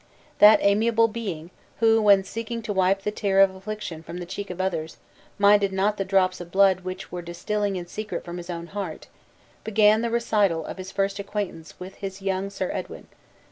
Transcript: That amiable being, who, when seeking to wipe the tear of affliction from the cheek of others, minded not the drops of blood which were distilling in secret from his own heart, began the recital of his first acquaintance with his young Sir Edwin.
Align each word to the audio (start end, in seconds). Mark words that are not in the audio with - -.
That 0.39 0.57
amiable 0.63 1.07
being, 1.07 1.51
who, 1.79 2.01
when 2.01 2.23
seeking 2.23 2.63
to 2.63 2.73
wipe 2.73 3.03
the 3.03 3.11
tear 3.11 3.39
of 3.39 3.53
affliction 3.53 4.01
from 4.01 4.17
the 4.17 4.25
cheek 4.25 4.49
of 4.49 4.59
others, 4.59 4.97
minded 5.37 5.71
not 5.71 5.97
the 5.97 6.03
drops 6.03 6.41
of 6.41 6.49
blood 6.51 6.79
which 6.79 7.11
were 7.11 7.21
distilling 7.21 7.75
in 7.75 7.85
secret 7.85 8.25
from 8.25 8.37
his 8.37 8.49
own 8.49 8.65
heart, 8.73 9.05
began 9.63 10.01
the 10.01 10.09
recital 10.09 10.65
of 10.65 10.79
his 10.79 10.91
first 10.91 11.19
acquaintance 11.19 11.79
with 11.79 11.93
his 11.97 12.19
young 12.19 12.49
Sir 12.49 12.71
Edwin. 12.73 13.09